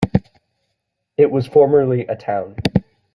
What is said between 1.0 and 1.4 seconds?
It